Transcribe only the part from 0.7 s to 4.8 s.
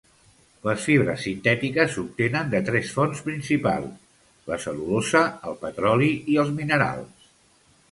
fibres sintètiques s'obtenen de tres fonts principals: la